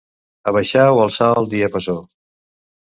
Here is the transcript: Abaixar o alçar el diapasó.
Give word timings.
Abaixar 0.51 0.87
o 0.95 0.97
alçar 1.05 1.29
el 1.45 1.47
diapasó. 1.55 1.99